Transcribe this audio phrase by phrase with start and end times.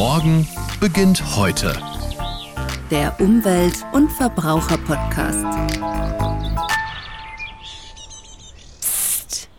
[0.00, 0.48] Morgen
[0.80, 1.78] beginnt heute.
[2.90, 5.44] Der Umwelt- und Verbraucher-Podcast.
[8.80, 9.50] Psst.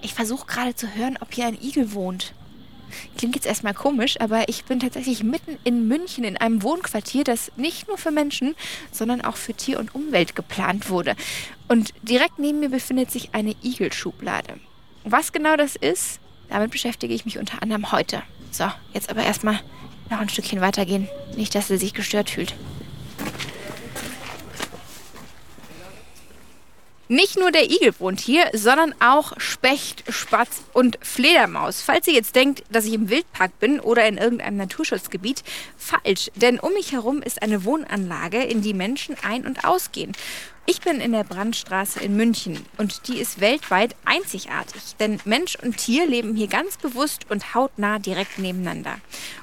[0.00, 2.32] Ich versuche gerade zu hören, ob hier ein Igel wohnt.
[3.18, 7.52] Klingt jetzt erstmal komisch, aber ich bin tatsächlich mitten in München in einem Wohnquartier, das
[7.56, 8.54] nicht nur für Menschen,
[8.92, 11.14] sondern auch für Tier und Umwelt geplant wurde.
[11.68, 14.54] Und direkt neben mir befindet sich eine Igelschublade.
[15.04, 18.22] Was genau das ist, damit beschäftige ich mich unter anderem heute.
[18.50, 19.60] So, jetzt aber erstmal
[20.10, 21.08] noch ein Stückchen weitergehen.
[21.36, 22.54] Nicht, dass sie sich gestört fühlt.
[27.10, 31.80] Nicht nur der Igel wohnt hier, sondern auch Specht, Spatz und Fledermaus.
[31.80, 35.42] Falls ihr jetzt denkt, dass ich im Wildpark bin oder in irgendeinem Naturschutzgebiet,
[35.78, 36.30] falsch.
[36.34, 40.12] Denn um mich herum ist eine Wohnanlage, in die Menschen ein- und ausgehen.
[40.70, 45.78] Ich bin in der Brandstraße in München und die ist weltweit einzigartig, denn Mensch und
[45.78, 48.96] Tier leben hier ganz bewusst und hautnah direkt nebeneinander.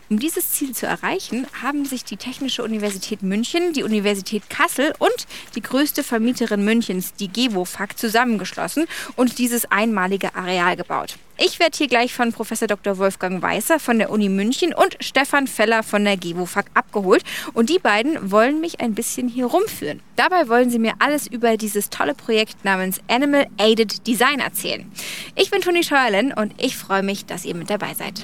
[0.08, 5.26] Um dieses Ziel zu erreichen, haben sich die Technische Universität München, die Universität Kassel und
[5.56, 11.16] die größte Vermieterin Münchens, die GEWOFAG, zusammengeschlossen und dieses einmalige Areal gebaut.
[11.38, 12.98] Ich werde hier gleich von Professor Dr.
[12.98, 17.24] Wolfgang Weißer von der Uni München und Stefan Feller von der GEWOFAG abgeholt.
[17.54, 20.02] Und die beiden wollen mich ein bisschen hier rumführen.
[20.16, 24.90] Dabei wollen sie mir alles über dieses tolle Projekt namens Animal Aided Design erzählen.
[25.36, 28.24] Ich bin Toni Scheuerlen und ich freue mich, dass ihr mit dabei seid.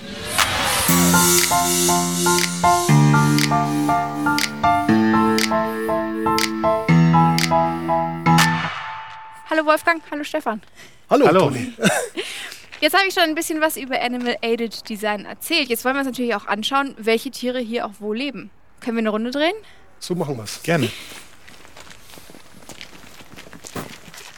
[9.49, 10.61] Hallo Wolfgang, hallo Stefan.
[11.09, 11.51] Hallo, Hallo.
[12.81, 15.69] Jetzt habe ich schon ein bisschen was über Animal Aided Design erzählt.
[15.69, 18.49] Jetzt wollen wir uns natürlich auch anschauen, welche Tiere hier auch wo leben.
[18.79, 19.53] Können wir eine Runde drehen?
[19.99, 20.63] So machen wir es.
[20.63, 20.89] Gerne.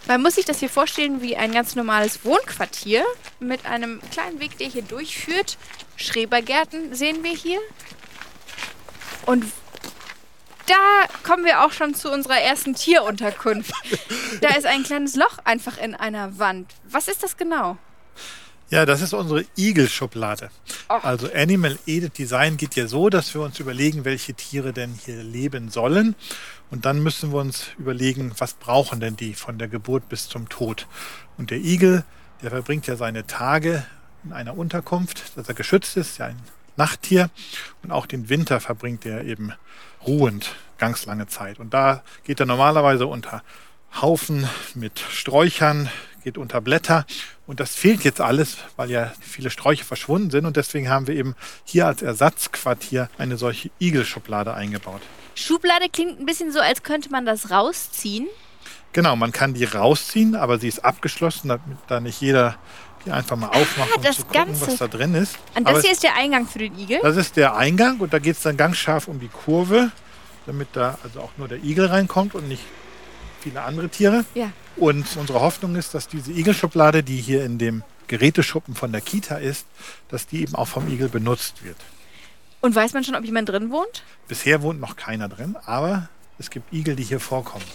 [0.08, 3.06] Man muss sich das hier vorstellen wie ein ganz normales Wohnquartier
[3.40, 5.58] mit einem kleinen Weg, der hier durchführt.
[5.96, 7.62] Schrebergärten sehen wir hier.
[9.26, 9.46] Und
[10.68, 13.74] da kommen wir auch schon zu unserer ersten Tierunterkunft.
[14.42, 16.74] Da ist ein kleines Loch einfach in einer Wand.
[16.84, 17.78] Was ist das genau?
[18.74, 20.50] Ja, das ist unsere Igelschublade.
[20.88, 25.22] Also Animal Aided Design geht ja so, dass wir uns überlegen, welche Tiere denn hier
[25.22, 26.16] leben sollen.
[26.72, 30.50] Und dann müssen wir uns überlegen, was brauchen denn die von der Geburt bis zum
[30.50, 30.88] Tod.
[31.38, 32.04] Und der Igel,
[32.42, 33.86] der verbringt ja seine Tage
[34.24, 36.42] in einer Unterkunft, dass er geschützt ist, ja ein
[36.76, 37.30] Nachttier.
[37.84, 39.54] Und auch den Winter verbringt er eben
[40.04, 41.60] ruhend ganz lange Zeit.
[41.60, 43.44] Und da geht er normalerweise unter
[44.02, 45.92] Haufen mit Sträuchern,
[46.24, 47.06] geht unter Blätter.
[47.46, 50.46] Und das fehlt jetzt alles, weil ja viele Sträucher verschwunden sind.
[50.46, 55.02] Und deswegen haben wir eben hier als Ersatzquartier eine solche Igelschublade eingebaut.
[55.36, 58.28] Schublade klingt ein bisschen so, als könnte man das rausziehen.
[58.94, 62.56] Genau, man kann die rausziehen, aber sie ist abgeschlossen, damit da nicht jeder
[63.06, 64.66] die einfach mal aufmacht, Ah, das zu gucken, Ganze.
[64.68, 65.36] was da drin ist.
[65.56, 67.00] Und Aber das hier es- ist der Eingang für den Igel.
[67.02, 69.92] Das ist der Eingang und da geht es dann ganz scharf um die Kurve,
[70.46, 72.64] damit da also auch nur der Igel reinkommt und nicht
[73.42, 74.24] viele andere Tiere.
[74.36, 74.54] Ja.
[74.76, 79.36] Und unsere Hoffnung ist, dass diese Igelschublade, die hier in dem Geräteschuppen von der Kita
[79.36, 79.66] ist,
[80.10, 81.78] dass die eben auch vom Igel benutzt wird.
[82.62, 84.04] Und weiß man schon, ob jemand drin wohnt?
[84.28, 87.66] Bisher wohnt noch keiner drin, aber es gibt Igel, die hier vorkommen.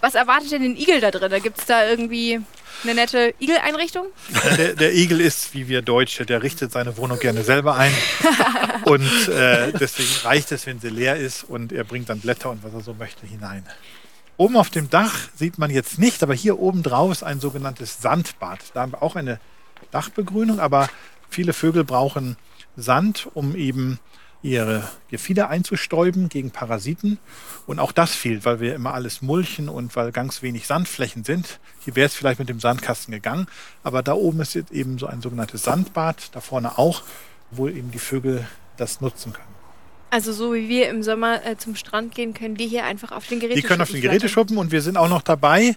[0.00, 1.42] Was erwartet denn den Igel da drin?
[1.42, 2.40] Gibt es da irgendwie
[2.84, 4.06] eine nette Igeleinrichtung?
[4.56, 7.92] Der, der Igel ist, wie wir Deutsche, der richtet seine Wohnung gerne selber ein.
[8.84, 12.62] Und äh, deswegen reicht es, wenn sie leer ist und er bringt dann Blätter und
[12.64, 13.66] was er so möchte hinein.
[14.38, 18.00] Oben auf dem Dach sieht man jetzt nicht, aber hier oben drauf ist ein sogenanntes
[18.00, 18.60] Sandbad.
[18.72, 19.40] Da haben wir auch eine
[19.90, 20.88] Dachbegrünung, aber
[21.28, 22.36] viele Vögel brauchen
[22.76, 23.98] Sand, um eben
[24.40, 27.18] ihre Gefieder einzustäuben gegen Parasiten.
[27.66, 31.58] Und auch das fehlt, weil wir immer alles mulchen und weil ganz wenig Sandflächen sind.
[31.80, 33.48] Hier wäre es vielleicht mit dem Sandkasten gegangen,
[33.82, 37.02] aber da oben ist jetzt eben so ein sogenanntes Sandbad, da vorne auch,
[37.50, 38.46] wo eben die Vögel
[38.76, 39.57] das nutzen können.
[40.10, 43.26] Also so wie wir im Sommer äh, zum Strand gehen, können die hier einfach auf
[43.26, 45.76] den Die Geräteschuppen können auf den Geräteschuppen und wir sind auch noch dabei,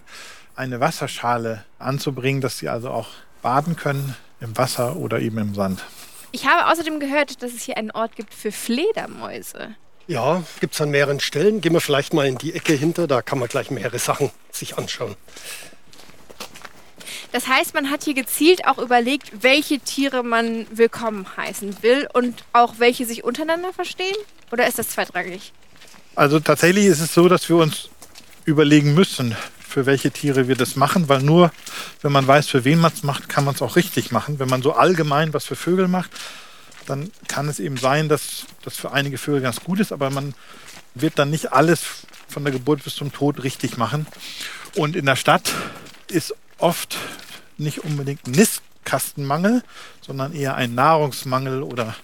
[0.56, 3.08] eine Wasserschale anzubringen, dass sie also auch
[3.42, 5.84] baden können im Wasser oder eben im Sand.
[6.32, 9.74] Ich habe außerdem gehört, dass es hier einen Ort gibt für Fledermäuse.
[10.06, 11.60] Ja, gibt es an mehreren Stellen.
[11.60, 14.78] Gehen wir vielleicht mal in die Ecke hinter, da kann man gleich mehrere Sachen sich
[14.78, 15.14] anschauen.
[17.30, 22.44] Das heißt, man hat hier gezielt auch überlegt, welche Tiere man willkommen heißen will und
[22.52, 24.16] auch welche sich untereinander verstehen?
[24.50, 25.52] Oder ist das zweitrangig?
[26.14, 27.88] Also tatsächlich ist es so, dass wir uns
[28.44, 29.36] überlegen müssen,
[29.66, 31.50] für welche Tiere wir das machen, weil nur
[32.02, 34.38] wenn man weiß, für wen man es macht, kann man es auch richtig machen.
[34.38, 36.10] Wenn man so allgemein was für Vögel macht,
[36.86, 40.34] dann kann es eben sein, dass das für einige Vögel ganz gut ist, aber man
[40.94, 41.82] wird dann nicht alles
[42.28, 44.06] von der Geburt bis zum Tod richtig machen.
[44.76, 45.52] Und in der Stadt
[46.08, 46.96] ist oft
[47.58, 49.62] nicht unbedingt Nistkastenmangel,
[50.00, 51.94] sondern eher ein Nahrungsmangel oder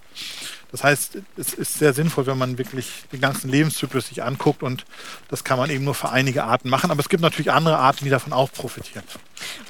[0.71, 4.85] Das heißt, es ist sehr sinnvoll, wenn man wirklich den ganzen Lebenszyklus sich anguckt und
[5.29, 6.91] das kann man eben nur für einige Arten machen.
[6.91, 9.05] Aber es gibt natürlich andere Arten, die davon auch profitieren.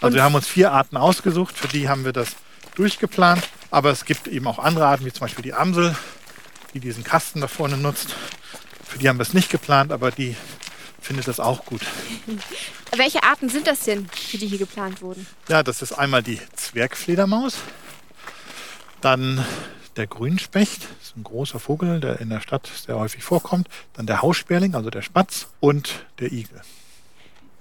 [0.01, 2.31] Also Und- wir haben uns vier Arten ausgesucht, für die haben wir das
[2.75, 3.49] durchgeplant.
[3.71, 5.95] Aber es gibt eben auch andere Arten, wie zum Beispiel die Amsel,
[6.75, 8.17] die diesen Kasten da vorne nutzt.
[8.85, 10.35] Für die haben wir es nicht geplant, aber die
[11.01, 11.83] findet das auch gut.
[12.97, 15.27] Welche Arten sind das denn, für die hier geplant wurden?
[15.49, 17.59] Ja, das ist einmal die Zwergfledermaus,
[19.01, 19.45] dann
[19.97, 24.07] der Grünspecht, das ist ein großer Vogel, der in der Stadt sehr häufig vorkommt, dann
[24.07, 26.61] der Haussperling, also der Spatz und der Igel.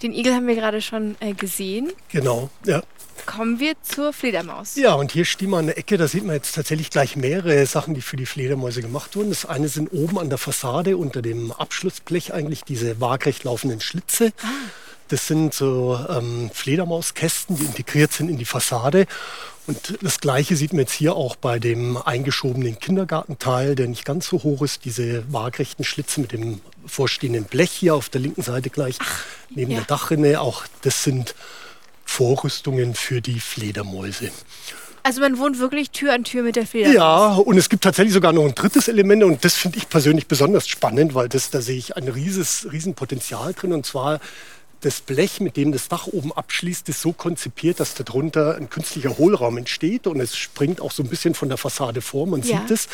[0.03, 1.91] Den Igel haben wir gerade schon äh, gesehen.
[2.09, 2.83] Genau, ja.
[3.27, 4.77] Kommen wir zur Fledermaus.
[4.77, 7.65] Ja, und hier stehen wir an der Ecke, da sieht man jetzt tatsächlich gleich mehrere
[7.65, 9.29] Sachen, die für die Fledermäuse gemacht wurden.
[9.29, 14.31] Das eine sind oben an der Fassade unter dem Abschlussblech eigentlich diese waagrecht laufenden Schlitze.
[15.09, 19.07] Das sind so ähm, Fledermauskästen, die integriert sind in die Fassade.
[19.67, 24.27] Und das Gleiche sieht man jetzt hier auch bei dem eingeschobenen Kindergartenteil, der nicht ganz
[24.29, 24.85] so hoch ist.
[24.85, 28.97] Diese waagrechten Schlitze mit dem vorstehenden Blech hier auf der linken Seite gleich
[29.49, 29.79] neben ja.
[29.79, 30.39] der Dachrinne.
[30.39, 31.35] Auch das sind
[32.07, 34.31] Vorrüstungen für die Fledermäuse.
[35.03, 36.95] Also man wohnt wirklich Tür an Tür mit der Fledermaus.
[36.95, 40.27] Ja, und es gibt tatsächlich sogar noch ein drittes Element und das finde ich persönlich
[40.27, 44.19] besonders spannend, weil das, da sehe ich ein rieses, riesen Potenzial drin und zwar
[44.81, 49.17] das Blech, mit dem das Dach oben abschließt, ist so konzipiert, dass darunter ein künstlicher
[49.17, 52.59] Hohlraum entsteht und es springt auch so ein bisschen von der Fassade vor, man Ja.
[52.61, 52.87] sieht es.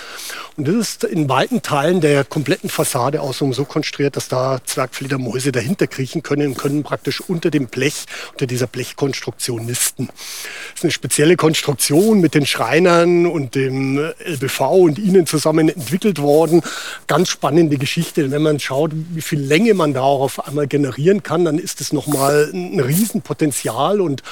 [0.56, 5.52] Und das ist in weiten Teilen der kompletten Fassade außenrum so konstruiert, dass da Zwergfledermäuse
[5.52, 10.08] dahinter kriechen können und können praktisch unter dem Blech, unter dieser Blechkonstruktion nisten.
[10.08, 16.22] Das ist eine spezielle Konstruktion mit den Schreinern und dem LBV und ihnen zusammen entwickelt
[16.22, 16.62] worden.
[17.08, 18.32] Ganz spannende Geschichte.
[18.32, 21.73] Wenn man schaut, wie viel Länge man da auch auf einmal generieren kann, dann ist
[21.82, 24.24] es nochmal ein Riesenpotenzial und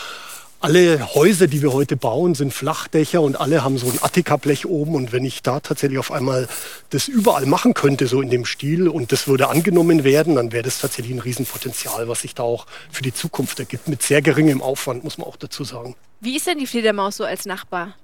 [0.61, 4.93] alle Häuser, die wir heute bauen, sind Flachdächer und alle haben so ein Attika-Blech oben.
[4.93, 6.47] Und wenn ich da tatsächlich auf einmal
[6.91, 10.63] das überall machen könnte, so in dem Stil, und das würde angenommen werden, dann wäre
[10.63, 13.87] das tatsächlich ein Riesenpotenzial, was sich da auch für die Zukunft ergibt.
[13.87, 15.95] Mit sehr geringem Aufwand, muss man auch dazu sagen.
[16.19, 17.95] Wie ist denn die Fledermaus so als Nachbar?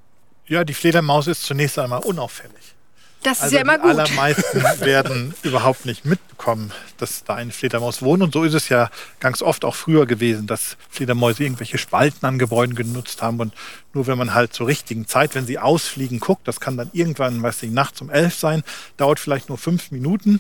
[0.48, 2.76] Ja, die Fledermaus ist zunächst einmal unauffällig.
[3.24, 3.92] Das ist Also ja immer die gut.
[3.92, 8.22] allermeisten werden überhaupt nicht mitbekommen, dass da eine Fledermaus wohnt.
[8.24, 12.40] Und so ist es ja ganz oft auch früher gewesen, dass Fledermäuse irgendwelche Spalten an
[12.40, 13.40] Gebäuden genutzt haben.
[13.40, 13.54] Und
[13.94, 17.42] nur wenn man halt zur richtigen Zeit, wenn sie ausfliegen, guckt, das kann dann irgendwann,
[17.42, 18.64] weiß ich, nachts um elf sein,
[18.98, 20.40] dauert vielleicht nur fünf Minuten.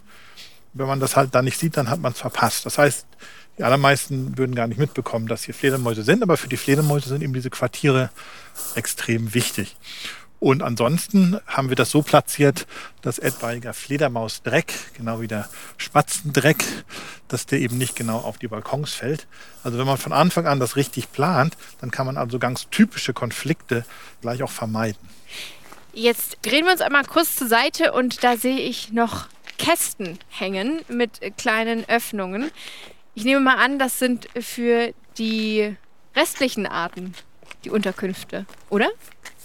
[0.73, 2.65] Wenn man das halt dann nicht sieht, dann hat man es verpasst.
[2.65, 3.07] Das heißt,
[3.57, 7.23] die allermeisten würden gar nicht mitbekommen, dass hier Fledermäuse sind, aber für die Fledermäuse sind
[7.23, 8.11] eben diese Quartiere
[8.75, 9.75] extrem wichtig.
[10.39, 12.67] Und ansonsten haben wir das so platziert,
[13.01, 16.63] dass etwaiger Fledermausdreck, genau wie der Spatzendreck,
[17.27, 19.27] dass der eben nicht genau auf die Balkons fällt.
[19.63, 23.13] Also wenn man von Anfang an das richtig plant, dann kann man also ganz typische
[23.13, 23.83] Konflikte
[24.21, 25.09] gleich auch vermeiden.
[25.93, 30.81] Jetzt drehen wir uns einmal kurz zur Seite und da sehe ich noch Kästen hängen
[30.87, 32.51] mit kleinen Öffnungen.
[33.15, 35.75] Ich nehme mal an, das sind für die
[36.15, 37.15] restlichen Arten
[37.63, 38.89] die Unterkünfte, oder?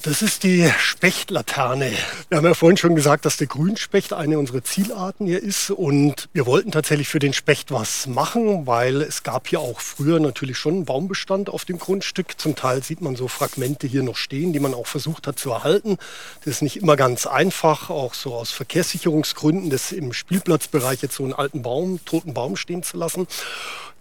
[0.05, 1.93] Das ist die Spechtlaterne.
[2.29, 5.71] Wir haben ja vorhin schon gesagt, dass der Grünspecht eine unserer Zielarten hier ist.
[5.71, 10.19] Und wir wollten tatsächlich für den Specht was machen, weil es gab hier auch früher
[10.19, 12.41] natürlich schon einen Baumbestand auf dem Grundstück.
[12.41, 15.53] Zum Teil sieht man so Fragmente hier noch stehen, die man auch versucht hat zu
[15.53, 15.99] erhalten.
[16.45, 21.23] Das ist nicht immer ganz einfach, auch so aus Verkehrssicherungsgründen, das im Spielplatzbereich jetzt so
[21.23, 23.29] einen alten Baum, toten Baum stehen zu lassen.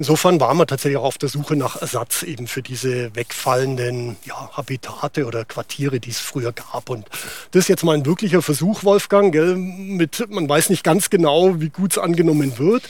[0.01, 4.49] Insofern waren wir tatsächlich auch auf der Suche nach Ersatz eben für diese wegfallenden ja,
[4.51, 6.89] Habitate oder Quartiere, die es früher gab.
[6.89, 7.07] Und
[7.51, 9.31] das ist jetzt mal ein wirklicher Versuch, Wolfgang.
[9.31, 9.55] Gell?
[9.55, 12.83] Mit, man weiß nicht ganz genau, wie gut es angenommen wird.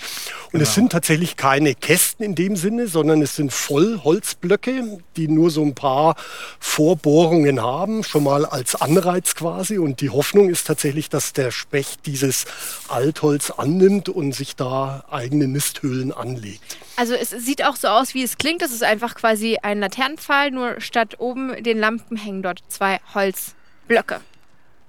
[0.53, 5.50] Und es sind tatsächlich keine Kästen in dem Sinne, sondern es sind Vollholzblöcke, die nur
[5.50, 6.15] so ein paar
[6.60, 9.77] Vorbohrungen haben, schon mal als Anreiz quasi.
[9.77, 12.46] Und die Hoffnung ist tatsächlich, dass der Specht dieses
[12.89, 16.77] Altholz annimmt und sich da eigene Nisthöhlen anlegt.
[16.98, 18.62] Also es sieht auch so aus, wie es klingt.
[18.62, 24.20] Das ist einfach quasi ein Laternenpfahl, nur statt oben den Lampen hängen dort zwei Holzblöcke.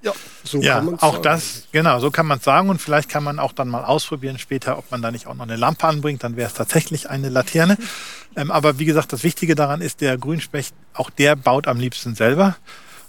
[0.02, 1.22] Ja, so Ja, kann man auch sagen.
[1.22, 2.68] das, genau, so kann man es sagen.
[2.70, 5.44] Und vielleicht kann man auch dann mal ausprobieren später, ob man da nicht auch noch
[5.44, 6.24] eine Lampe anbringt.
[6.24, 7.78] Dann wäre es tatsächlich eine Laterne.
[8.34, 12.14] Ähm, aber wie gesagt, das Wichtige daran ist, der Grünspecht, auch der baut am liebsten
[12.14, 12.56] selber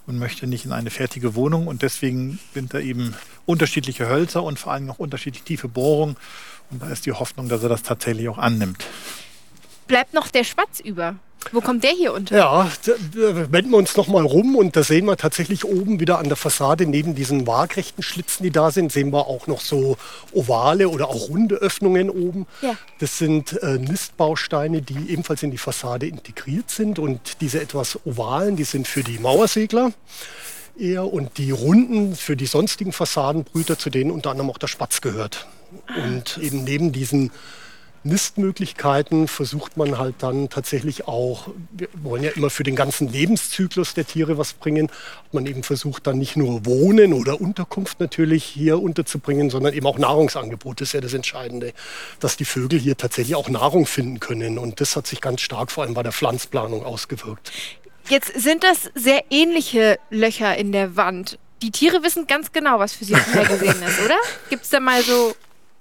[0.05, 1.67] und möchte nicht in eine fertige Wohnung.
[1.67, 6.17] Und deswegen sind da eben unterschiedliche Hölzer und vor allem auch unterschiedlich tiefe Bohrungen.
[6.71, 8.85] Und da ist die Hoffnung, dass er das tatsächlich auch annimmt.
[9.87, 11.15] Bleibt noch der Spatz über.
[11.51, 12.35] Wo kommt der hier unter?
[12.35, 12.71] Ja,
[13.13, 16.37] wenden wir uns noch mal rum und da sehen wir tatsächlich oben wieder an der
[16.37, 19.97] Fassade neben diesen waagrechten Schlitzen, die da sind, sehen wir auch noch so
[20.31, 22.47] ovale oder auch runde Öffnungen oben.
[22.61, 22.75] Ja.
[22.99, 28.55] Das sind äh, Nistbausteine, die ebenfalls in die Fassade integriert sind und diese etwas ovalen,
[28.55, 29.91] die sind für die Mauersegler.
[30.77, 35.01] eher und die Runden für die sonstigen Fassadenbrüter, zu denen unter anderem auch der Spatz
[35.01, 35.47] gehört.
[36.03, 37.31] Und eben neben diesen
[38.03, 43.93] Nistmöglichkeiten versucht man halt dann tatsächlich auch, wir wollen ja immer für den ganzen Lebenszyklus
[43.93, 44.89] der Tiere was bringen,
[45.31, 49.97] man eben versucht dann nicht nur Wohnen oder Unterkunft natürlich hier unterzubringen, sondern eben auch
[49.97, 50.81] Nahrungsangebot.
[50.81, 51.73] Das ist ja das Entscheidende,
[52.19, 54.57] dass die Vögel hier tatsächlich auch Nahrung finden können.
[54.57, 57.51] Und das hat sich ganz stark vor allem bei der Pflanzplanung ausgewirkt.
[58.09, 61.39] Jetzt sind das sehr ähnliche Löcher in der Wand.
[61.61, 64.17] Die Tiere wissen ganz genau, was für sie vorhergesehen ist, oder?
[64.49, 65.33] Gibt es da mal so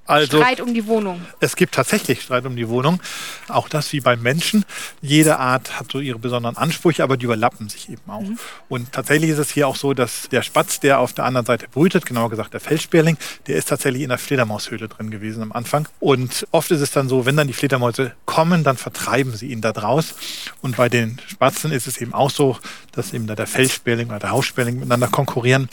[0.04, 1.22] Also, Streit um die Wohnung?
[1.38, 3.00] Es gibt tatsächlich Streit um die Wohnung.
[3.48, 4.64] Auch das wie beim Menschen.
[5.00, 8.24] Jede Art hat so ihre besonderen Ansprüche, aber die überlappen sich eben auch.
[8.68, 11.68] Und tatsächlich ist es hier auch so, dass der Spatz, der auf der anderen Seite
[11.68, 13.16] brütet, genauer gesagt der Felssperling,
[13.46, 15.86] der ist tatsächlich in der Fledermaushöhle drin gewesen am Anfang.
[16.00, 19.60] Und oft ist es dann so, wenn dann die Fledermäuse kommen, dann vertreiben sie ihn
[19.60, 20.14] da draus.
[20.62, 22.58] Und bei den Spatzen ist es eben auch so,
[22.90, 25.68] dass eben da der Felssperling oder der Haussperling miteinander konkurrieren.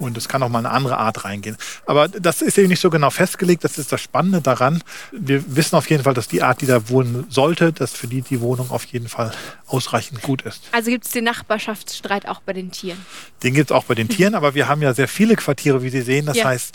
[0.00, 1.56] Und es kann auch mal eine andere Art reingehen.
[1.86, 3.62] Aber das ist eben nicht so genau festgelegt.
[3.64, 4.82] Das ist das Spannende daran.
[5.12, 8.22] Wir wissen auf jeden Fall, dass die Art, die da wohnen sollte, dass für die
[8.22, 9.32] die Wohnung auf jeden Fall
[9.66, 10.62] ausreichend gut ist.
[10.72, 12.98] Also gibt es den Nachbarschaftsstreit auch bei den Tieren?
[13.42, 15.90] Den gibt es auch bei den Tieren, aber wir haben ja sehr viele Quartiere, wie
[15.90, 16.26] Sie sehen.
[16.26, 16.46] Das Ja.
[16.46, 16.74] heißt,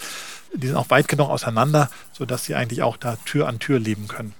[0.53, 4.07] die sind auch weit genug auseinander, sodass sie eigentlich auch da Tür an Tür leben
[4.07, 4.33] können.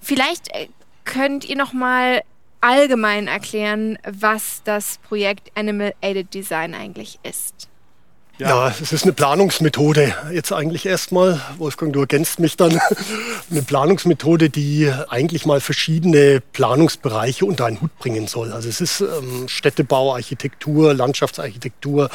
[0.00, 0.68] Vielleicht äh,
[1.04, 2.22] könnt ihr noch mal
[2.60, 7.68] allgemein erklären, was das Projekt Animal Aided Design eigentlich ist.
[8.38, 10.14] Ja, es ist eine Planungsmethode.
[10.30, 12.78] Jetzt eigentlich erstmal, Wolfgang, du ergänzt mich dann,
[13.50, 18.52] eine Planungsmethode, die eigentlich mal verschiedene Planungsbereiche unter einen Hut bringen soll.
[18.52, 22.10] Also es ist ähm, Städtebau, Architektur, Landschaftsarchitektur,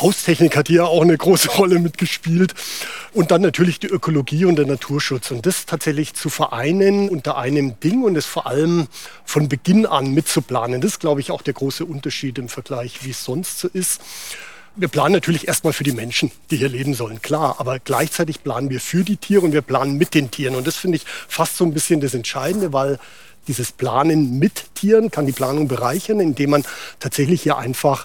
[0.00, 2.54] Haustechnik hat hier auch eine große Rolle mitgespielt
[3.12, 5.32] und dann natürlich die Ökologie und der Naturschutz.
[5.32, 8.86] Und das tatsächlich zu vereinen unter einem Ding und es vor allem
[9.24, 10.80] von Beginn an mitzuplanen.
[10.80, 14.00] Das ist, glaube ich, auch der große Unterschied im Vergleich, wie es sonst so ist.
[14.78, 17.56] Wir planen natürlich erstmal für die Menschen, die hier leben sollen, klar.
[17.58, 20.54] Aber gleichzeitig planen wir für die Tiere und wir planen mit den Tieren.
[20.54, 22.98] Und das finde ich fast so ein bisschen das Entscheidende, weil
[23.48, 26.64] dieses Planen mit Tieren kann die Planung bereichern, indem man
[27.00, 28.04] tatsächlich hier einfach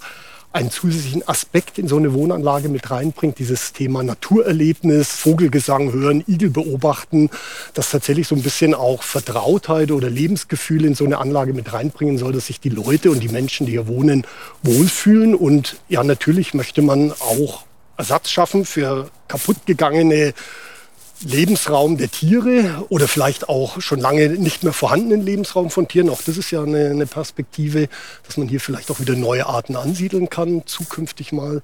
[0.54, 6.50] einen zusätzlichen Aspekt in so eine Wohnanlage mit reinbringt, dieses Thema Naturerlebnis, Vogelgesang hören, Igel
[6.50, 7.30] beobachten,
[7.74, 12.18] das tatsächlich so ein bisschen auch Vertrautheit oder Lebensgefühl in so eine Anlage mit reinbringen
[12.18, 14.28] soll, dass sich die Leute und die Menschen, die hier wohnen,
[14.62, 15.36] wohlfühlen.
[15.36, 17.64] Und ja, natürlich möchte man auch
[17.98, 20.34] Ersatz schaffen für kaputtgegangene
[21.24, 26.10] Lebensraum der Tiere oder vielleicht auch schon lange nicht mehr vorhandenen Lebensraum von Tieren.
[26.10, 27.90] Auch das ist ja eine, eine Perspektive,
[28.26, 31.62] dass man hier vielleicht auch wieder neue Arten ansiedeln kann, zukünftig mal.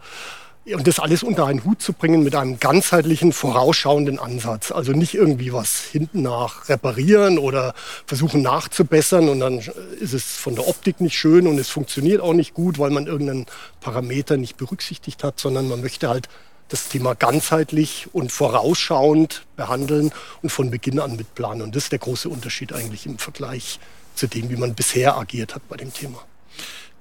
[0.73, 4.71] Und das alles unter einen Hut zu bringen mit einem ganzheitlichen, vorausschauenden Ansatz.
[4.71, 7.73] Also nicht irgendwie was hinten nach reparieren oder
[8.05, 9.59] versuchen nachzubessern und dann
[9.99, 13.07] ist es von der Optik nicht schön und es funktioniert auch nicht gut, weil man
[13.07, 13.45] irgendeinen
[13.79, 16.27] Parameter nicht berücksichtigt hat, sondern man möchte halt
[16.69, 21.61] das Thema ganzheitlich und vorausschauend behandeln und von Beginn an mitplanen.
[21.61, 23.79] Und das ist der große Unterschied eigentlich im Vergleich
[24.15, 26.23] zu dem, wie man bisher agiert hat bei dem Thema.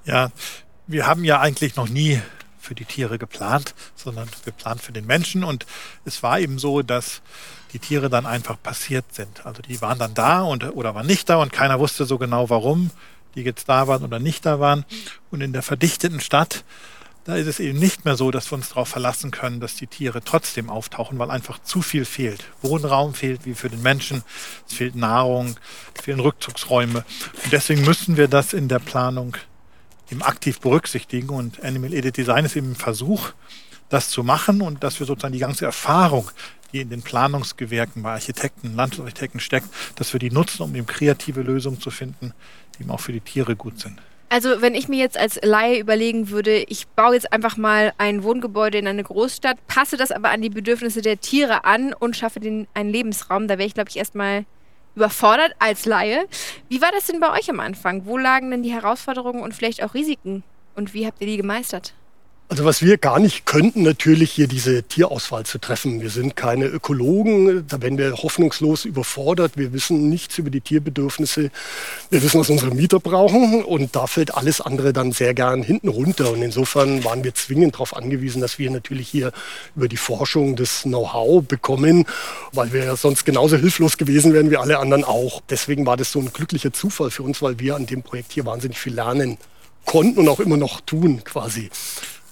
[0.05, 0.31] Ja,
[0.87, 2.21] wir haben ja eigentlich noch nie
[2.61, 5.45] für die Tiere geplant, sondern geplant für den Menschen.
[5.45, 5.67] Und
[6.05, 7.23] es war eben so, dass
[7.73, 9.47] die Tiere dann einfach passiert sind.
[9.47, 12.51] Also die waren dann da und, oder waren nicht da und keiner wusste so genau,
[12.51, 12.91] warum
[13.35, 14.85] die jetzt da waren oder nicht da waren.
[15.31, 16.65] Und in der verdichteten Stadt,
[17.27, 19.89] da ist es eben nicht mehr so, dass wir uns darauf verlassen können, dass die
[19.89, 22.45] Tiere trotzdem auftauchen, weil einfach zu viel fehlt.
[22.63, 24.23] Wohnraum fehlt wie für den Menschen,
[24.69, 25.57] es fehlt Nahrung,
[25.97, 27.05] es fehlen Rückzugsräume.
[27.43, 29.37] Und deswegen müssen wir das in der Planung
[30.09, 31.31] eben aktiv berücksichtigen.
[31.31, 33.33] Und Animal Edit Design ist eben ein Versuch,
[33.89, 36.31] das zu machen und dass wir sozusagen die ganze Erfahrung,
[36.73, 41.43] die in den Planungsgewerken bei Architekten, Landesarchitekten steckt, dass wir die nutzen, um eben kreative
[41.43, 42.35] Lösungen zu finden,
[42.79, 44.01] die eben auch für die Tiere gut sind.
[44.37, 48.23] Also wenn ich mir jetzt als Laie überlegen würde, ich baue jetzt einfach mal ein
[48.23, 52.39] Wohngebäude in eine Großstadt, passe das aber an die Bedürfnisse der Tiere an und schaffe
[52.39, 54.45] den einen Lebensraum, da wäre ich, glaube ich, erstmal
[54.95, 56.27] überfordert als Laie.
[56.69, 58.05] Wie war das denn bei euch am Anfang?
[58.05, 60.43] Wo lagen denn die Herausforderungen und vielleicht auch Risiken?
[60.75, 61.95] Und wie habt ihr die gemeistert?
[62.49, 66.01] Also was wir gar nicht könnten, natürlich hier diese Tierauswahl zu treffen.
[66.01, 69.57] Wir sind keine Ökologen, da werden wir hoffnungslos überfordert.
[69.57, 71.51] Wir wissen nichts über die Tierbedürfnisse.
[72.09, 75.89] Wir wissen, was unsere Mieter brauchen und da fällt alles andere dann sehr gern hinten
[75.89, 76.31] runter.
[76.31, 79.33] Und insofern waren wir zwingend darauf angewiesen, dass wir natürlich hier
[79.75, 82.05] über die Forschung das Know-how bekommen,
[82.53, 85.43] weil wir sonst genauso hilflos gewesen wären wie alle anderen auch.
[85.51, 88.47] Deswegen war das so ein glücklicher Zufall für uns, weil wir an dem Projekt hier
[88.47, 89.37] wahnsinnig viel lernen
[89.85, 91.71] konnten und auch immer noch tun quasi.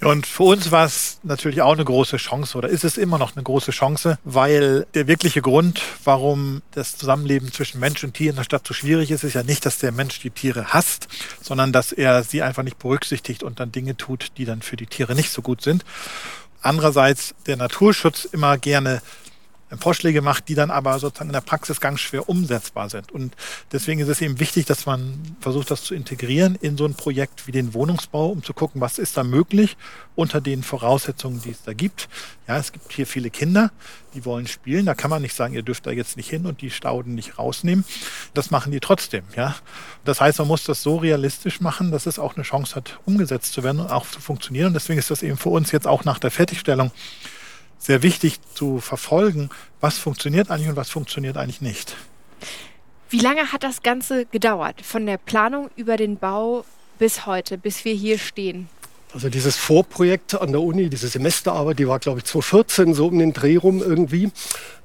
[0.04, 3.36] Und für uns war es natürlich auch eine große Chance oder ist es immer noch
[3.36, 8.36] eine große Chance, weil der wirkliche Grund, warum das Zusammenleben zwischen Mensch und Tier in
[8.36, 11.08] der Stadt so schwierig ist, ist ja nicht, dass der Mensch die Tiere hasst,
[11.40, 14.86] sondern dass er sie einfach nicht berücksichtigt und dann Dinge tut, die dann für die
[14.86, 15.84] Tiere nicht so gut sind.
[16.60, 19.00] Andererseits der Naturschutz immer gerne
[19.78, 23.12] Vorschläge macht, die dann aber sozusagen in der Praxis ganz schwer umsetzbar sind.
[23.12, 23.34] Und
[23.72, 27.46] deswegen ist es eben wichtig, dass man versucht, das zu integrieren in so ein Projekt
[27.46, 29.76] wie den Wohnungsbau, um zu gucken, was ist da möglich
[30.14, 32.08] unter den Voraussetzungen, die es da gibt.
[32.46, 33.72] Ja, es gibt hier viele Kinder,
[34.14, 34.86] die wollen spielen.
[34.86, 37.38] Da kann man nicht sagen, ihr dürft da jetzt nicht hin und die Stauden nicht
[37.38, 37.84] rausnehmen.
[38.34, 39.24] Das machen die trotzdem.
[39.36, 39.56] Ja,
[40.04, 43.52] das heißt, man muss das so realistisch machen, dass es auch eine Chance hat, umgesetzt
[43.52, 44.68] zu werden und auch zu funktionieren.
[44.68, 46.92] Und deswegen ist das eben für uns jetzt auch nach der Fertigstellung
[47.84, 49.50] sehr wichtig zu verfolgen,
[49.80, 51.96] was funktioniert eigentlich und was funktioniert eigentlich nicht.
[53.10, 56.64] Wie lange hat das Ganze gedauert, von der Planung über den Bau
[56.98, 58.68] bis heute, bis wir hier stehen?
[59.12, 63.18] Also dieses Vorprojekt an der Uni, diese Semesterarbeit, die war, glaube ich, 2014, so um
[63.18, 64.30] den Dreh rum irgendwie.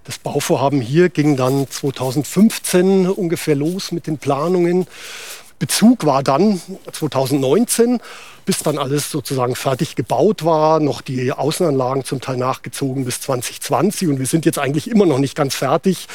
[0.03, 4.87] Das Bauvorhaben hier ging dann 2015 ungefähr los mit den Planungen.
[5.57, 7.99] Bezug war dann 2019
[8.49, 14.07] bis dann alles sozusagen fertig gebaut war, noch die Außenanlagen zum Teil nachgezogen bis 2020
[14.07, 16.07] und wir sind jetzt eigentlich immer noch nicht ganz fertig.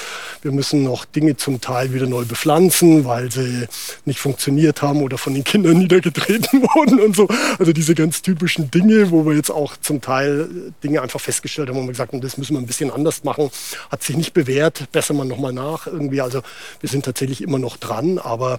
[0.43, 3.69] Wir müssen noch Dinge zum Teil wieder neu bepflanzen, weil sie
[4.05, 7.29] nicht funktioniert haben oder von den Kindern niedergetreten wurden und so.
[7.61, 11.77] Also diese ganz typischen Dinge, wo wir jetzt auch zum Teil Dinge einfach festgestellt haben,
[11.77, 13.49] wo wir gesagt haben, das müssen wir ein bisschen anders machen,
[13.93, 16.21] hat sich nicht bewährt, besser man nochmal nach irgendwie.
[16.21, 16.43] Also
[16.81, 18.59] wir sind tatsächlich immer noch dran, aber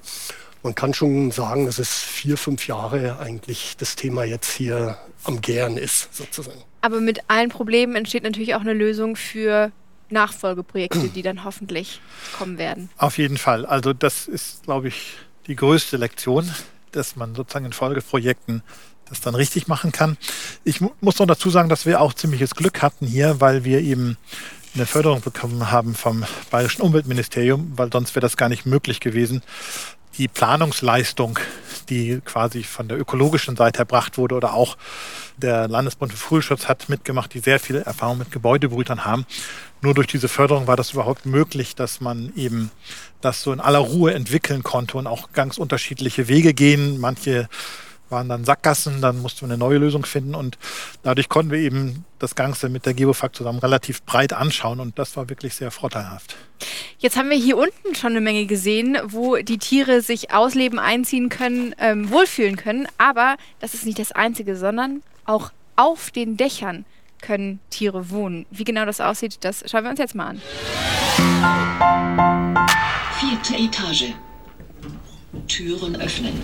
[0.66, 5.40] man kann schon sagen, dass es vier, fünf Jahre eigentlich das Thema jetzt hier am
[5.40, 6.60] Gären ist, sozusagen.
[6.82, 9.72] Aber mit allen Problemen entsteht natürlich auch eine Lösung für
[10.10, 12.02] Nachfolgeprojekte, die dann hoffentlich
[12.36, 12.90] kommen werden.
[12.98, 13.68] Auf jeden Fall.
[13.68, 15.14] Also das ist, glaube ich,
[15.46, 16.52] die größte Lektion,
[16.92, 18.64] dass man sozusagen in Folgeprojekten
[19.08, 20.18] das dann richtig machen kann.
[20.64, 23.82] Ich mu muss noch dazu sagen, dass wir auch ziemliches Glück hatten hier, weil wir
[23.82, 24.18] eben
[24.74, 29.42] eine Förderung bekommen haben vom Bayerischen Umweltministerium, weil sonst wäre das gar nicht möglich gewesen,
[30.18, 31.40] die Planungsleistung,
[31.90, 34.78] die quasi von der ökologischen Seite erbracht wurde oder auch
[35.38, 39.26] der Landesbund für Frühschutz hat mitgemacht, die sehr viele Erfahrung mit Gebäudebrütern haben.
[39.82, 42.72] Nur durch diese Förderung war das überhaupt möglich, dass man eben
[43.22, 47.00] das so in aller Ruhe entwickeln konnte und auch ganz unterschiedliche Wege gehen.
[47.00, 47.50] Manche
[48.10, 50.58] waren dann Sackgassen, dann mussten wir eine neue Lösung finden und
[51.04, 55.18] dadurch konnten wir eben das Ganze mit der Geofag zusammen relativ breit anschauen und das
[55.18, 56.36] war wirklich sehr vorteilhaft.
[56.98, 61.30] Jetzt haben wir hier unten schon eine Menge gesehen, wo die Tiere sich ausleben, einziehen
[61.30, 66.86] können, ähm, wohlfühlen können, aber das ist nicht das Einzige, sondern auch auf den Dächern
[67.22, 68.46] können Tiere wohnen.
[68.52, 70.42] Wie genau das aussieht, das schauen wir uns jetzt mal an.
[73.20, 74.14] Vierte Etage.
[75.48, 76.42] Türen öffnen.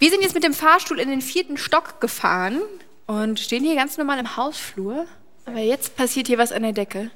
[0.00, 2.62] Wir sind jetzt mit dem Fahrstuhl in den vierten Stock gefahren
[3.06, 5.04] und stehen hier ganz normal im Hausflur.
[5.44, 7.10] Aber jetzt passiert hier was an der Decke.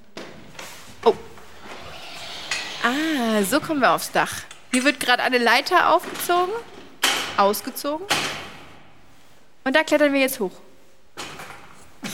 [1.03, 1.15] Oh.
[2.83, 4.43] Ah, so kommen wir aufs Dach.
[4.71, 6.53] Hier wird gerade eine Leiter aufgezogen,
[7.39, 8.07] ausgezogen.
[9.65, 10.53] Und da klettern wir jetzt hoch.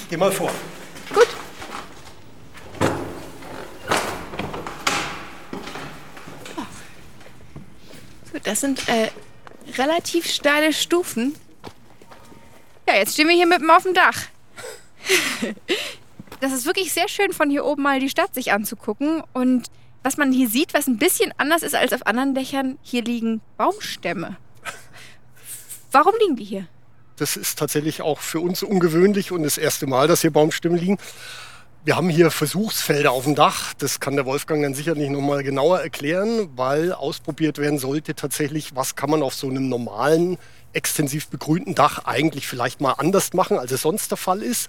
[0.09, 0.53] Geh mal vor.
[1.13, 1.27] Gut.
[6.57, 6.63] Oh.
[8.33, 9.09] Gut, das sind äh,
[9.79, 11.35] relativ steile Stufen.
[12.89, 14.23] Ja, jetzt stehen wir hier mitten auf dem Dach.
[16.41, 19.23] das ist wirklich sehr schön, von hier oben mal die Stadt sich anzugucken.
[19.33, 19.71] Und
[20.03, 23.41] was man hier sieht, was ein bisschen anders ist als auf anderen Dächern, hier liegen
[23.57, 24.37] Baumstämme.
[25.93, 26.67] Warum liegen die hier?
[27.17, 30.99] Das ist tatsächlich auch für uns ungewöhnlich und das erste Mal, dass hier Baumstämme liegen.
[31.83, 33.73] Wir haben hier Versuchsfelder auf dem Dach.
[33.73, 38.77] Das kann der Wolfgang dann sicherlich noch mal genauer erklären, weil ausprobiert werden sollte tatsächlich,
[38.77, 40.37] was kann man auf so einem normalen,
[40.75, 44.69] extensiv begrünten Dach eigentlich vielleicht mal anders machen, als es sonst der Fall ist.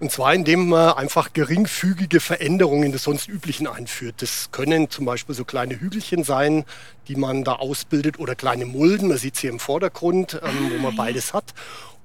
[0.00, 4.22] Und zwar indem man einfach geringfügige Veränderungen des sonst Üblichen einführt.
[4.22, 6.64] Das können zum Beispiel so kleine Hügelchen sein,
[7.08, 9.08] die man da ausbildet oder kleine Mulden.
[9.08, 11.52] Man sieht sie im Vordergrund, ähm, wo man beides hat.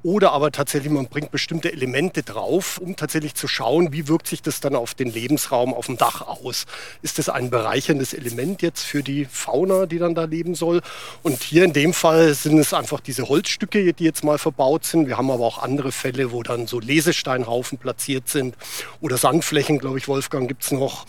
[0.03, 4.41] Oder aber tatsächlich, man bringt bestimmte Elemente drauf, um tatsächlich zu schauen, wie wirkt sich
[4.41, 6.65] das dann auf den Lebensraum auf dem Dach aus.
[7.01, 10.81] Ist das ein bereicherndes Element jetzt für die Fauna, die dann da leben soll?
[11.21, 15.07] Und hier in dem Fall sind es einfach diese Holzstücke, die jetzt mal verbaut sind.
[15.07, 18.57] Wir haben aber auch andere Fälle, wo dann so Lesesteinhaufen platziert sind.
[18.99, 21.05] Oder Sandflächen, glaube ich, Wolfgang, gibt es noch.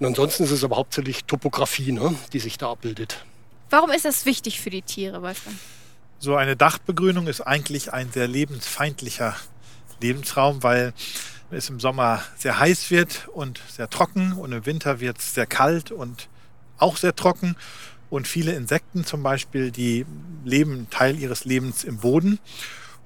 [0.00, 3.24] Und ansonsten ist es aber hauptsächlich Topografie, ne, die sich da abbildet.
[3.70, 5.54] Warum ist das wichtig für die Tiere, Wolfgang?
[6.24, 9.36] So eine Dachbegrünung ist eigentlich ein sehr lebensfeindlicher
[10.00, 10.94] Lebensraum, weil
[11.50, 15.44] es im Sommer sehr heiß wird und sehr trocken und im Winter wird es sehr
[15.44, 16.30] kalt und
[16.78, 17.56] auch sehr trocken.
[18.08, 20.06] Und viele Insekten zum Beispiel, die
[20.46, 22.38] leben Teil ihres Lebens im Boden.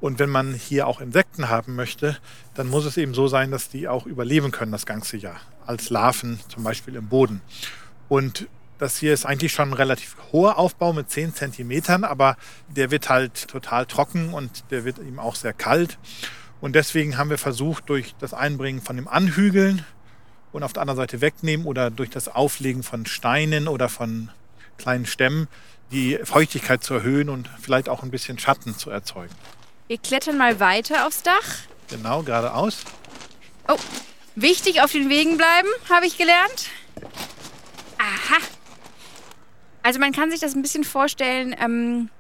[0.00, 2.16] Und wenn man hier auch Insekten haben möchte,
[2.54, 5.40] dann muss es eben so sein, dass die auch überleben können das ganze Jahr.
[5.66, 7.40] Als Larven zum Beispiel im Boden.
[8.08, 8.46] Und
[8.78, 12.36] das hier ist eigentlich schon ein relativ hoher Aufbau mit 10 Zentimetern, aber
[12.68, 15.98] der wird halt total trocken und der wird eben auch sehr kalt.
[16.60, 19.84] Und deswegen haben wir versucht, durch das Einbringen von dem Anhügeln
[20.52, 24.30] und auf der anderen Seite wegnehmen oder durch das Auflegen von Steinen oder von
[24.76, 25.48] kleinen Stämmen
[25.90, 29.34] die Feuchtigkeit zu erhöhen und vielleicht auch ein bisschen Schatten zu erzeugen.
[29.86, 31.56] Wir klettern mal weiter aufs Dach.
[31.88, 32.84] Genau, geradeaus.
[33.68, 33.76] Oh,
[34.34, 36.66] wichtig auf den Wegen bleiben, habe ich gelernt.
[37.98, 38.38] Aha.
[39.88, 42.10] Also man kann sich das ein bisschen vorstellen, ähm,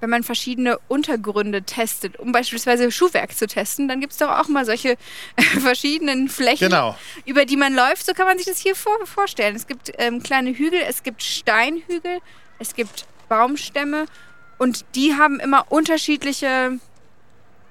[0.00, 4.48] wenn man verschiedene Untergründe testet, um beispielsweise Schuhwerk zu testen, dann gibt es doch auch
[4.48, 4.96] mal solche
[5.60, 6.98] verschiedenen Flächen, Genau.
[7.24, 8.04] über die man läuft.
[8.04, 9.54] So kann man sich das hier vor vorstellen.
[9.54, 12.18] Es gibt ähm, kleine Hügel, es gibt Steinhügel,
[12.58, 14.06] es gibt Baumstämme
[14.58, 16.80] und die haben immer unterschiedliche,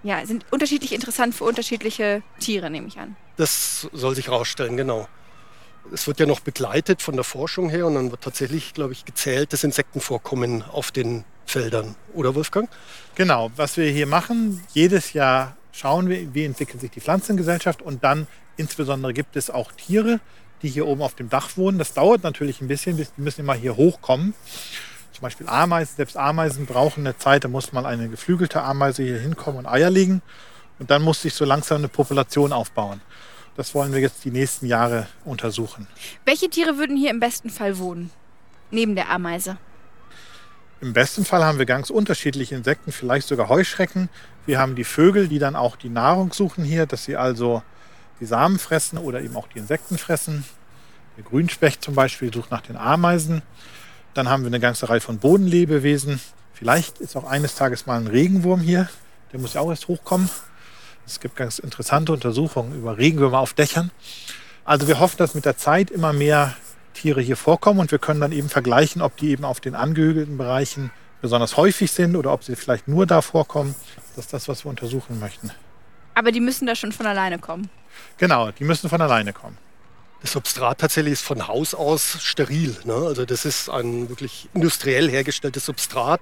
[0.04, 3.18] ja, sind unterschiedlich interessant für unterschiedliche Tiere, nehme ich an.
[3.36, 5.10] Das soll sich rausstellen, genau.
[5.94, 9.06] Es wird ja noch begleitet von der Forschung her und dann wird tatsächlich, glaube ich,
[9.06, 11.96] gezählt das Insektenvorkommen auf den Feldern.
[12.14, 12.70] Oder Wolfgang?
[13.16, 18.04] Genau, was wir hier machen, jedes Jahr schauen wir, wie entwickelt sich die Pflanzengesellschaft und
[18.04, 20.20] dann insbesondere gibt es auch Tiere,
[20.62, 21.78] die hier oben auf dem Dach wohnen.
[21.78, 24.34] Das dauert natürlich ein bisschen, bis- die müssen immer hier hochkommen.
[25.12, 29.20] Zum Beispiel Ameisen, selbst Ameisen brauchen eine Zeit, da muss mal eine geflügelte Ameise hier
[29.20, 30.22] hinkommen und Eier legen
[30.80, 33.02] und dann muss sich so langsam eine Population aufbauen.
[33.56, 35.88] Das wollen wir jetzt die nächsten Jahre untersuchen.
[36.26, 38.10] Welche Tiere würden hier im besten Fall wohnen?
[38.72, 39.58] Neben der Ameise.
[40.80, 44.10] Im besten Fall haben wir ganz unterschiedliche Insekten, vielleicht sogar Heuschrecken.
[44.48, 47.62] Wir haben die Vögel, die dann auch die Nahrung suchen hier, dass sie also
[48.20, 50.44] die Samen fressen oder eben auch die Insekten fressen.
[51.18, 53.44] Der Grünspecht zum Beispiel sucht nach den Ameisen.
[54.14, 56.20] Dann haben wir eine ganze Reihe von Bodenlebewesen.
[56.54, 58.90] Vielleicht ist auch eines Tages mal ein Regenwurm hier.
[59.32, 60.30] Der muss ja auch erst hochkommen.
[61.06, 63.92] Es gibt ganz interessante Untersuchungen über Regenwürmer auf Dächern.
[64.64, 66.56] Also wir hoffen, dass mit der Zeit immer mehr
[66.94, 70.38] Tiere hier vorkommen und wir können dann eben vergleichen, ob die eben auf den angehügelten
[70.38, 73.76] Bereichen besonders häufig sind oder ob sie vielleicht nur da vorkommen.
[74.16, 75.52] Das ist das, was wir untersuchen möchten.
[76.14, 77.70] Aber die müssen da schon von alleine kommen.
[78.18, 79.58] Genau, die müssen von alleine kommen.
[80.22, 82.78] Das Substrat tatsächlich ist von Haus aus steril.
[82.86, 82.94] Ne?
[82.94, 86.22] Also das ist ein wirklich industriell hergestelltes Substrat,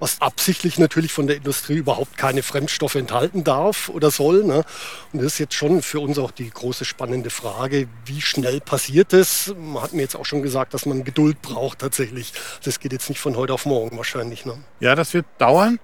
[0.00, 4.42] was absichtlich natürlich von der Industrie überhaupt keine Fremdstoffe enthalten darf oder soll.
[4.42, 4.64] Ne?
[5.12, 9.12] Und das ist jetzt schon für uns auch die große spannende Frage, wie schnell passiert
[9.12, 9.54] es?
[9.56, 12.32] Man hat mir jetzt auch schon gesagt, dass man Geduld braucht tatsächlich.
[12.64, 14.46] Das geht jetzt nicht von heute auf morgen wahrscheinlich.
[14.46, 14.58] Ne?
[14.80, 15.78] Ja, das wird dauern.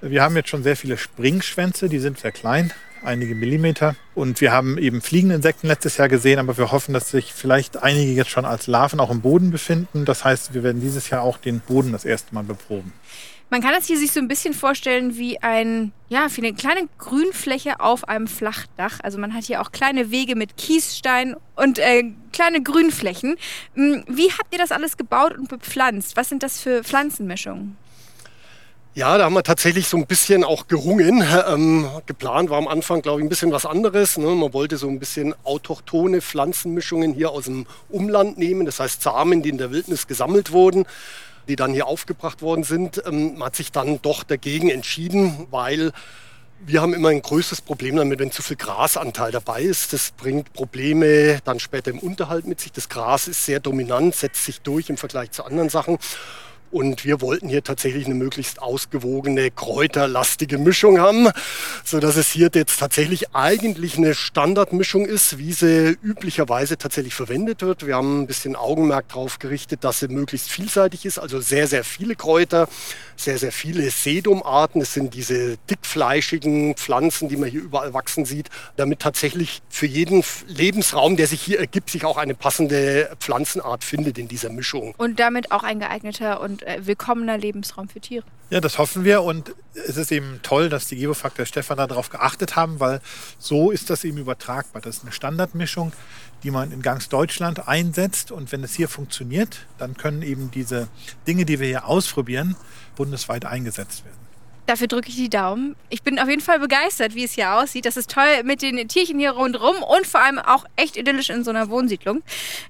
[0.00, 3.96] Wir haben jetzt schon sehr viele Springschwänze, die sind sehr klein, einige Millimeter.
[4.14, 7.82] Und wir haben eben fliegende Insekten letztes Jahr gesehen, aber wir hoffen, dass sich vielleicht
[7.82, 10.04] einige jetzt schon als Larven auch im Boden befinden.
[10.04, 12.92] Das heißt, wir werden dieses Jahr auch den Boden das erste Mal beproben.
[13.48, 16.88] Man kann das hier sich so ein bisschen vorstellen wie ein, ja, wie eine kleine
[16.98, 18.98] Grünfläche auf einem Flachdach.
[19.04, 23.36] Also man hat hier auch kleine Wege mit Kiesstein und äh, kleine Grünflächen.
[23.74, 26.16] Hm, Wie habt ihr das alles gebaut und bepflanzt?
[26.16, 27.76] Was sind das für Pflanzenmischungen?
[28.96, 31.22] Ja, da haben wir tatsächlich so ein bisschen auch gerungen.
[31.46, 34.16] Ähm, geplant war am Anfang, glaube ich, ein bisschen was anderes.
[34.16, 34.26] Ne?
[34.26, 38.64] Man wollte so ein bisschen autochtone Pflanzenmischungen hier aus dem Umland nehmen.
[38.64, 40.86] Das heißt Samen, die in der Wildnis gesammelt wurden,
[41.46, 43.02] die dann hier aufgebracht worden sind.
[43.06, 45.92] Ähm, man hat sich dann doch dagegen entschieden, weil
[46.64, 49.92] wir haben immer ein größtes Problem damit, wenn zu viel Grasanteil dabei ist.
[49.92, 52.72] Das bringt Probleme dann später im Unterhalt mit sich.
[52.72, 55.98] Das Gras ist sehr dominant, setzt sich durch im Vergleich zu anderen Sachen.
[56.70, 61.28] Und wir wollten hier tatsächlich eine möglichst ausgewogene, kräuterlastige Mischung haben,
[61.84, 67.62] so dass es hier jetzt tatsächlich eigentlich eine Standardmischung ist, wie sie üblicherweise tatsächlich verwendet
[67.62, 67.86] wird.
[67.86, 71.84] Wir haben ein bisschen Augenmerk darauf gerichtet, dass sie möglichst vielseitig ist, also sehr, sehr
[71.84, 72.68] viele Kräuter,
[73.16, 74.80] sehr, sehr viele Sedumarten.
[74.80, 80.22] Das sind diese dickfleischigen Pflanzen, die man hier überall wachsen sieht, damit tatsächlich für jeden
[80.46, 84.94] Lebensraum, der sich hier ergibt, sich auch eine passende Pflanzenart findet in dieser Mischung.
[84.98, 88.24] Und damit auch ein geeigneter und äh, willkommener Lebensraum für Tiere.
[88.50, 92.54] Ja, das hoffen wir und es ist eben toll, dass die Gebofaktor Stefan darauf geachtet
[92.54, 93.00] haben, weil
[93.38, 94.80] so ist das eben übertragbar.
[94.80, 95.92] Das ist eine Standardmischung,
[96.42, 100.88] die man in ganz Deutschland einsetzt und wenn es hier funktioniert, dann können eben diese
[101.26, 102.54] Dinge, die wir hier ausprobieren,
[102.94, 104.25] bundesweit eingesetzt werden.
[104.66, 105.76] Dafür drücke ich die Daumen.
[105.90, 107.86] Ich bin auf jeden Fall begeistert, wie es hier aussieht.
[107.86, 111.44] Das ist toll mit den Tierchen hier rundherum und vor allem auch echt idyllisch in
[111.44, 112.22] so einer Wohnsiedlung.